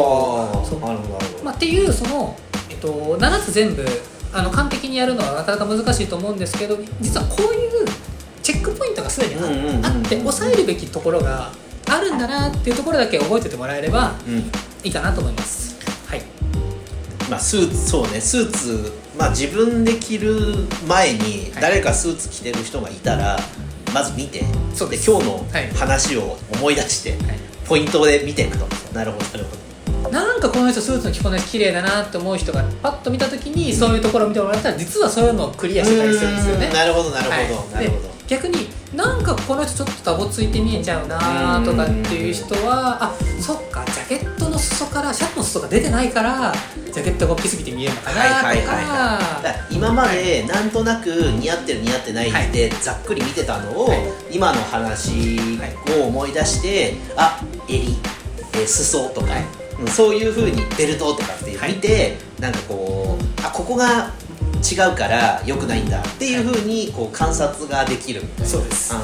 [0.81, 1.45] なるほど。
[1.45, 2.37] まあ、っていうその、
[2.71, 3.85] えっと、7つ全部
[4.33, 7.87] あの完璧にやるのはなかなか難しいと思うんですけど実はこういう
[8.43, 9.35] チェックポイントがすでに
[9.85, 11.53] あ,、って抑えるべきところが
[11.88, 14.38] あるんだなっていうところだけ覚えててもらえればうん。
[14.83, 15.77] いいかなと思います。
[16.07, 16.23] はい、
[17.31, 21.62] まあ、スーツそうねスーツ、まあ、自分で着る前にはい。
[21.62, 23.38] 誰かスーツ着てる人がいたら、
[23.92, 24.44] まず見て。
[24.74, 25.11] そうです。
[25.11, 25.70] 今日のはい。
[25.70, 27.20] 話を思い出して、はい。
[27.66, 28.66] ポイントで見ていくと。
[28.92, 29.64] なるほどなるほど。
[30.11, 36.70] なんかこの人スーツの着こなし綺麗だなって思う人がパッと見た時にそういうところを見てもらったら実はそういうのをクリアしてたりするんですよね。
[36.72, 37.48] なるほどなるほど、はい。
[37.48, 38.09] なるほど。
[38.09, 44.34] で逆になんかこの人ちょっとダボついて見えちゃうなとかっていう人はあそっかジャケットの
[44.64, 46.53] 裾からシャツの裾が出てないから
[46.92, 48.85] ジャケットが大きすぎて見えるのかなとか、はいはいはい
[49.44, 49.74] はい。
[49.74, 54.00] 今までなんとなく似合ってる似合ってないってざっくり見てたのを、はい。
[54.31, 55.38] 今の話
[56.00, 57.96] を思い出して、あ襟、
[58.55, 59.42] えー裾とか、はい。
[59.42, 64.12] うんそういうふうにベルトとかって見て、なんかこうあここが
[64.62, 68.46] 違うから良くないんだっていうふうにこう観察ができるみたいな。
[68.46, 68.94] そうです。
[68.94, 68.98] あ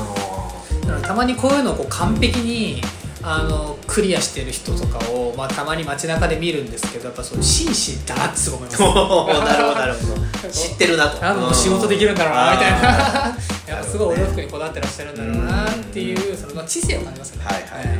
[0.86, 2.80] のたまにこういうのをこう完璧に
[3.22, 8.82] あのクリアしてる人とかを、まあ、たまに街中で見るんですけどやっぱそういう紳士だなってすごい思います。
[8.82, 10.20] ーなるほどなるほど。
[10.50, 11.26] 知ってるなと。
[11.26, 12.78] あもう仕事できるんだろうなみたいな。
[13.68, 17.44] やっぱすごいお洋服にこだわってらっしゃるんだろうなっていうそのまあ知性を感じますね。
[17.44, 17.98] はいはい。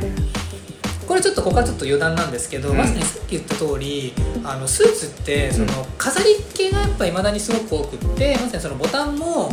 [1.07, 2.77] これちょっとここはちょっと余談なんですけど、うん。
[2.77, 9.51] まさにさっき言った通りあのスーツってその飾り系がやっぱいまだにすごく多くってまさにそのボタンも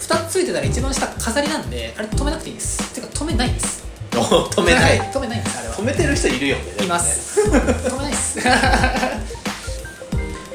[0.00, 2.94] 2つついてたら一番下飾りなんであれ止めなくていいです。
[2.94, 3.85] てか止めないです
[4.22, 5.00] 止めない。
[5.00, 5.74] 止めないんですあれは。
[5.74, 7.40] 止めてる人いるよねいます。
[7.40, 7.52] 止
[7.96, 8.38] めないです。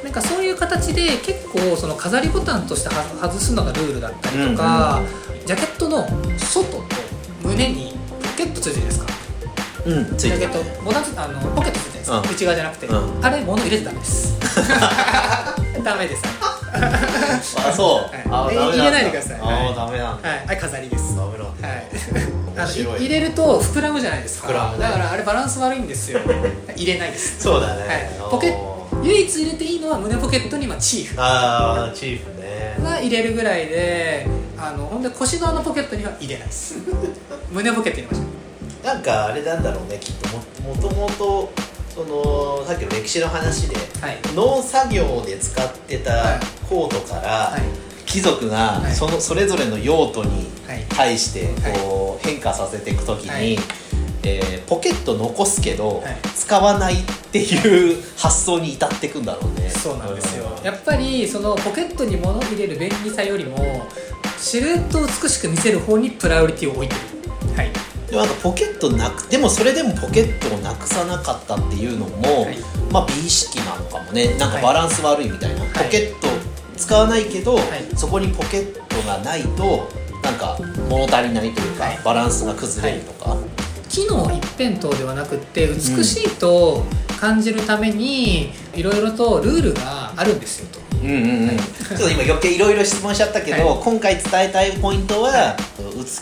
[0.03, 5.01] なんかそういう形で結構その飾りボタンとしては外すのがルールだったりとか、
[5.45, 6.05] ジャケットの
[6.37, 6.83] 外と
[7.43, 9.05] 胸にポケットついてるじゃないですか。
[9.85, 10.39] うんついてる。
[10.41, 12.29] ジャケットボタンつあのポケットついてるじゃないです。
[12.29, 12.31] か、うん。
[12.31, 13.25] 内側じゃなくて、うん。
[13.25, 14.39] あれ物入れてダメです。
[15.83, 16.21] ダメです。
[17.57, 18.55] あそう、はい。
[18.55, 19.39] えあ入れないでください。
[19.41, 19.73] あはい。
[19.73, 21.15] ーダメなんだ、はい、あれ飾りです。
[21.15, 21.87] ダメなんだ、はい
[22.65, 24.47] 入れると膨らむじゃないですか。
[24.47, 24.83] 膨らむね。
[24.83, 26.19] だからあれバランス悪いんですよ。
[26.75, 27.41] 入れないです。
[27.41, 28.55] そうだね、はい、ポケ
[29.03, 31.15] 唯一入れていいのは胸ポケットにまあチーフ。
[31.19, 32.77] ああチーフね。
[32.83, 36.75] は入れるぐらいであのほんで腰側のポケットには入れないです。
[37.51, 41.51] 胸ポケットに入れましなんかあれなんだろうねきっとももともと
[41.93, 44.19] そのさっきの歴史の話でたはい。
[44.35, 46.39] 農作業で使ってはたい。
[46.69, 48.93] コートから、はい貴族がはい。
[48.93, 50.85] そのそれぞれの用途にはい。
[50.89, 51.47] 対して
[51.83, 53.57] こう変化させていくときに、はい。
[54.23, 56.17] えーポケット残すけど、はい。
[56.35, 56.97] 使わないっ
[57.31, 59.69] ていう発想に至っていくんだろうね。
[59.69, 60.45] そうなんですよ。
[60.57, 60.65] うん。
[60.65, 63.87] やっぱりそのポケットに物を入れる便利さよりも
[64.37, 67.55] シルエットを美しく見せる方にプライオリティを置いてる。
[67.55, 67.71] はい。
[68.09, 72.57] でもポケットなくでもそれでもポケットをなくさなかったっていうのも、はい。
[72.91, 74.35] まあ美意識なのかもね。
[74.37, 74.63] なんかはい。
[74.63, 75.67] バランス悪いみたいな、い。
[75.67, 76.27] ポケット
[76.81, 77.61] 使わないけど、い。
[77.95, 79.87] そこにポケットがないと
[80.23, 80.57] なんか
[80.89, 81.99] 物足りないというか、はい。
[82.03, 83.37] バランスが崩れるとか、
[83.87, 86.83] 機能一辺倒ではなくって美しいと
[87.19, 90.79] 感じるためにいろいろとルールがあるんですよと。
[91.03, 91.57] うんうんうん、はい。
[91.57, 95.55] ちょっと今余計いろいろ質問しちゃったけど、は今回伝えたいポイントは、は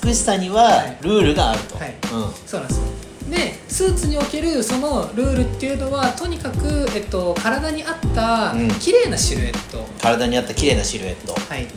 [0.03, 1.95] 美しさにはルールがあると、はい。
[2.11, 2.33] うん。
[2.45, 2.88] そうなんですよ
[3.29, 8.69] でスーツにおけるそのルールっていうのはとにかく、えっと、体に合ったうん。
[8.79, 11.33] 綺麗なシルエット、体に合った綺麗なシルエット。
[11.33, 11.67] はい、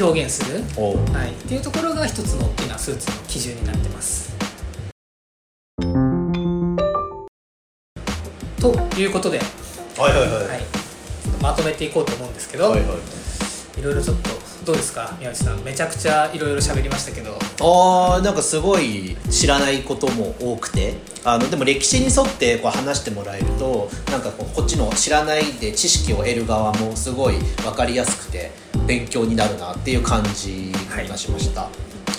[0.00, 0.96] 表現する、おう。
[1.12, 4.34] はい、っていうところが一つの大きなスーツの基準になってます。
[8.60, 10.48] ということで、はいはいはい。
[10.48, 10.60] はい、
[11.40, 12.94] まとめていこうと思うんですけど、はいは
[13.76, 13.80] い。
[13.80, 15.64] いろいろちょっとどうですか宮内さん？
[15.64, 17.36] めちゃくちゃいろいろ喋りましたけど。
[17.60, 20.94] あーなんかすごい知らないことも多くて。
[21.24, 28.52] あのでも歴史に沿ってこう話してもらえるとなんかこうこっちの知らないで知識を得る側もすごい分かりやすくて
[28.86, 30.72] 勉強になるなっていう感じ
[31.06, 31.68] がしました、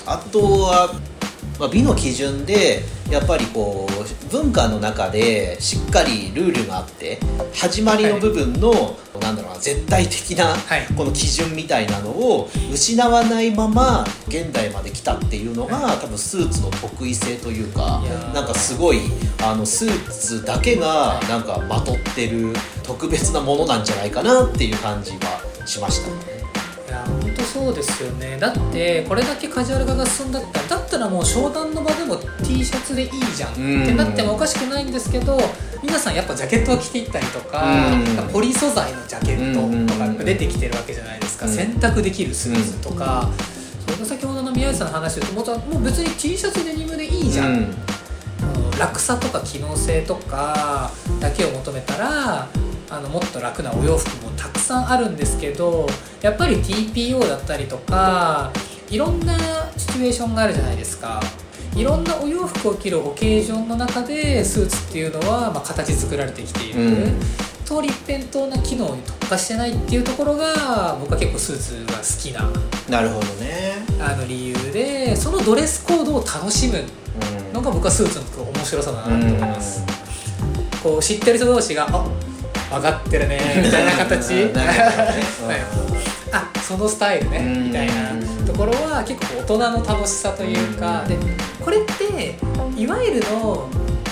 [0.06, 0.94] あとは、
[1.62, 7.20] まあ、美の基準でやっぱりこう文化の中でしっかりルールがあって
[7.54, 10.88] 始まりの部分の、なんだろうな絶対的なはい。
[10.98, 18.02] この基準みたいなのを失わないまま現代まで来たっていうのが多分スーツの得意性というか
[18.34, 19.02] なんかすごい
[19.44, 26.41] あのスーツだけがなんかまとってる特別なものなんじゃないかなっていう感じはしましたね。
[27.32, 28.38] 本当そうですよね。
[28.38, 33.84] だってこれだけカジュアル化が進んだったらだったらもう商談の場でも T シャツでいいじゃんうん。
[33.84, 35.40] ってなってもおかしくないんですけど
[35.82, 38.30] 皆さんやっぱジャケットを着ていったりとかうん。
[38.30, 39.54] ポリ素材のジャケッ
[39.88, 41.46] トとかが出てきてるわけじゃないですか。
[41.46, 41.52] うん。
[41.54, 43.30] 洗濯できるスーツとか。
[43.86, 47.76] それが先ほどの宮内さんの話で言うともうもう別に T シャツデニムでいいじゃん、うん。
[48.42, 52.48] あの楽さとか機能性とかだけを求めたら
[52.92, 55.88] あのもっと楽なお洋服もたくさんあるんですけど
[56.22, 58.52] やっぱり TPO だったりとか
[58.90, 59.38] いろんな
[59.78, 61.22] シチュエーションがあるじゃないですか。
[61.74, 67.20] いろんなお洋服を着るオケージョンの中でスーツっていうのは、まあ、形作られてきている、うん。
[67.64, 72.52] 通り一辺倒な機能に特化してないっていうところが僕は結構スーツが好きな
[72.90, 73.76] なるほどね。
[74.02, 77.54] あの理由でそのドレスコードを楽しむうん。
[77.54, 79.84] のが僕はスーツの面白さだなと思います、
[80.84, 82.06] こう知ってる人同士が「あ
[82.72, 84.52] 分かってるね」みたいな形。
[86.34, 87.64] あそのスタイルねうん。
[87.66, 87.94] みたいな。
[88.46, 91.18] ところは結構大人の楽しさというかで
[91.64, 92.38] これって
[92.78, 93.68] いわゆるの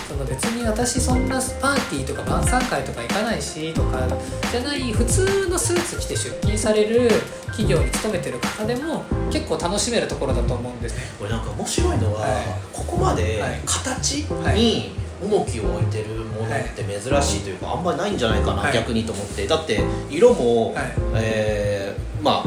[0.08, 4.08] その別に私そんなパーティーとか晩餐会とか行かないしとか
[4.52, 7.10] じゃない普通のスーツ着て出勤される
[7.48, 11.04] 企業に勤めてる方でも結構楽しめるところだと思うんですね。
[11.17, 12.32] これなんか面白いのは、はい。
[12.74, 13.62] ここまではい。
[13.65, 14.56] 形はい。
[14.60, 18.73] に重きを置いてるものって珍しいというか、あんまりないんじゃないかな、はい。
[18.73, 19.45] 逆にと思って。
[19.47, 20.86] だって色も、はい。
[21.15, 22.43] えーま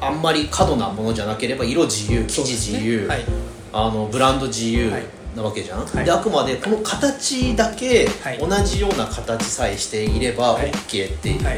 [0.00, 3.24] ああんまり過度なものじゃなければ色自由生地自由、はい。
[3.72, 5.02] あのブランド自由はい。
[5.34, 6.04] なわけじゃん、はい。
[6.04, 8.38] であくまでこの形だけはい。
[8.38, 10.70] 同じような形さえしていればはい。
[10.70, 11.56] OK っていうはい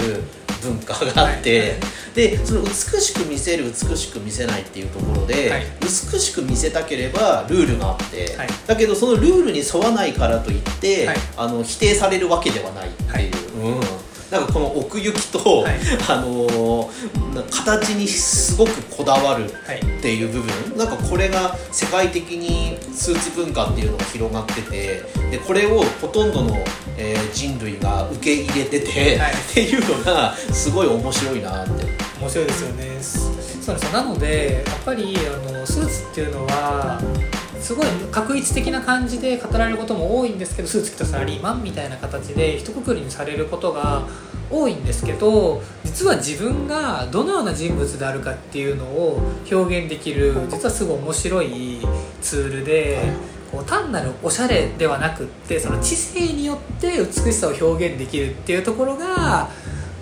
[0.62, 1.71] 文化があって、はい
[2.18, 5.62] でその美しく見せる美しく見せないっていうところで、はい。
[5.81, 11.16] 美しく見せたければルールがあって、だけどそのルールに沿わないからといって、はい。
[11.37, 13.81] あの否定されるわけではないっていう、うん、
[14.31, 15.79] なんかこの奥行きと、はい。
[16.09, 20.77] あのーな形にすごくこだわるはいっていう部分。
[20.77, 26.57] なんかこれが世界的にスーツ文化っていうのが広がっててでこれをほとんどの、
[26.97, 29.33] えー人類が受け入れてて、はい。
[29.33, 32.09] っていうのがすごい面白いなって。
[32.21, 32.88] 面白いですよね。
[33.69, 36.99] そうですなのでやっぱりあのスーツっていうのは
[37.61, 44.07] すごい確一的な感じで語られることも多いんですけどスーツ着たサラリーマンみたいな形で一括りにされることが
[44.51, 51.79] 多いんですけど実は自分がどのような人物であるかっていうのを表現できる実はすごい面白い
[52.21, 53.38] ツールで。
[53.51, 59.49] こう単なるおしゃれではなくってその知性によって美しさを表現できるっていうところが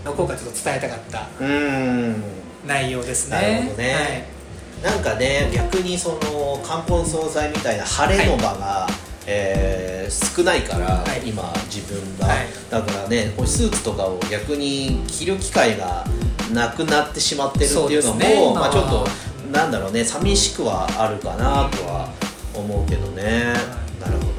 [0.05, 2.25] 今回ちょっと伝えたかったうん
[2.67, 3.37] 内容ですね。
[3.37, 4.36] なるほどね
[4.83, 8.87] なんかね逆にその冠婚葬祭みたいな晴れの場が、
[9.27, 11.29] えー少ないから、はい。
[11.29, 12.47] 今自分が、はい。
[12.71, 16.05] だからねスーツとかを逆に着る機会が
[16.53, 18.53] なくなってしまってるっていうのもね。
[18.55, 19.05] まあ、ちょっと
[19.53, 22.13] まなんだろうね寂しくはあるかなとは
[22.55, 23.55] 思うけどね、
[24.01, 24.36] なるほど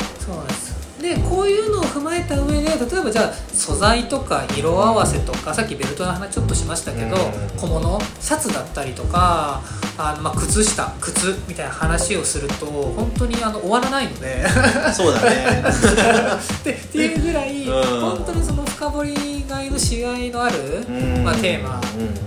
[1.01, 7.19] でこういうのを踏まえた上で例えばじゃあ素材とか色合わせとかさっきベルトの話ちょっとしましたけどう
[7.55, 7.59] ん。
[7.59, 9.61] 小物シャツだったりとか
[9.97, 14.47] あの、まあ、靴下靴みたいな話をすると本当にあの終わらないので。
[14.93, 15.63] そうだね。
[16.63, 18.01] でっていうぐらい、うん。
[18.01, 21.23] 本当にその深深掘りがいのしがいのある、うん。
[21.23, 21.81] まあ、テーマ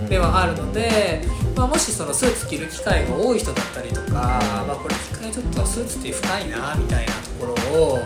[0.07, 1.21] ではあるので、
[1.55, 7.99] まあ、もしそのスーツ着る機会が多い人だったりとか、まあ、これ機会ちょっとスーツって深いなみたいなところを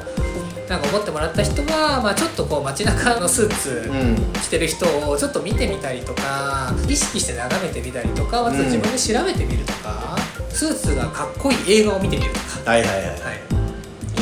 [0.70, 4.16] なんか思ってもらった人は、まあ、ちょっとこう街中のスーツうん。
[4.42, 10.16] 着てる人をちょっと見てみたりとか意識して眺めてみたりとかまず自分で調べてみるとか、
[10.50, 12.72] スーツがかっこいい映画を見てみるとか。
[12.72, 13.18] はいはいはい、はい。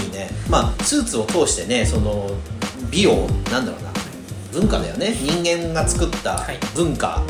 [0.06, 0.30] いいね。
[0.50, 2.30] まあスーツを通してねその
[2.90, 3.94] 美をなんだろうな。
[4.52, 5.14] 文化だよね。
[5.14, 6.60] 人間が作ったはい。
[6.76, 7.24] 文化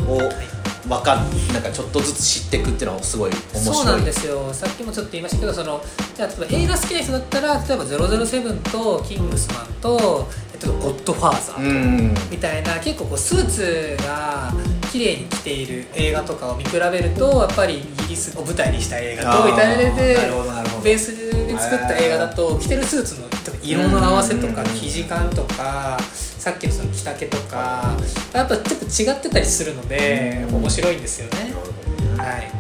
[0.88, 3.76] をわかるなんかちょっとずつ知っていくっていうのはすごい面白い。
[3.76, 4.54] そうなんですよ。
[4.54, 5.82] さっきもちょっと言いましたけどその
[6.16, 12.16] じゃあ例えば映画好きな人だったら例えば「007」と「キングスマン」と「えっと、ゴッドファーザー」うん。
[12.30, 14.54] みたいな結構こうスーツが
[14.92, 20.32] 綺麗に着ている映画とかを見比べるとやっぱりイギリスを舞台にした映画とイタリアで
[20.84, 23.28] ベースで作った映画だと着てるスーツの
[23.64, 24.68] 色の合わせとかうん。
[24.68, 25.98] 生地感とか
[26.44, 27.96] さっきのその着丈とか
[28.34, 30.56] やっぱちょっと違ってたりするのでうん。
[30.56, 31.54] 面白いんですよね。
[32.18, 32.52] はい。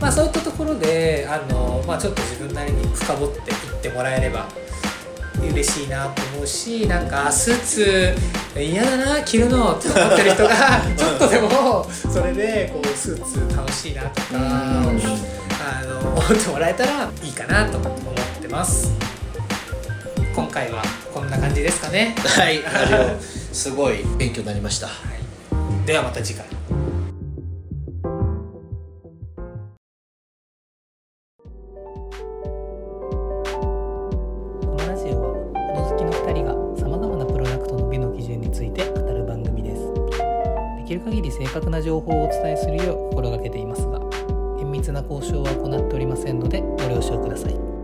[0.00, 4.48] まあ、そういったところであの、まあ、ちょっと自分なりに深掘っていってもらえれば
[5.42, 8.14] 嬉しいなと思うしなんかあスーツ
[8.58, 14.40] 嫌だな着るのって思ってる人が ちょっとでもそれでこうスーツ楽しいなとかうん。
[14.40, 17.94] あの思ってもらえたらいいかなと思っ
[18.40, 19.17] てます
[20.38, 22.62] 今回はこんな感じですかね、はい
[23.52, 24.86] すごい勉強になりました。
[24.86, 24.92] は
[25.82, 26.46] い、ではまた次回。
[26.46, 28.06] こ
[34.64, 35.34] のラジオは
[35.74, 39.82] 物好きの2人がさまざまなプロダクトの美の基準について語る番組です。
[40.78, 43.98] できる限り正確な情報をお伝えするよう心がけていますが
[44.56, 47.77] 厳密な交渉は行っておりませんのでご了承ください